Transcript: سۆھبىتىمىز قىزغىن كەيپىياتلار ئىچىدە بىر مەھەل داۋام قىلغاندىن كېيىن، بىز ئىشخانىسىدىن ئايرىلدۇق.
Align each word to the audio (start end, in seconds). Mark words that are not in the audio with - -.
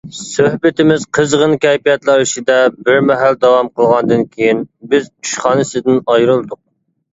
سۆھبىتىمىز 0.19 1.03
قىزغىن 1.17 1.53
كەيپىياتلار 1.65 2.23
ئىچىدە 2.23 2.57
بىر 2.89 2.99
مەھەل 3.11 3.39
داۋام 3.47 3.71
قىلغاندىن 3.77 4.27
كېيىن، 4.33 4.67
بىز 4.97 5.09
ئىشخانىسىدىن 5.15 6.03
ئايرىلدۇق. 6.11 6.65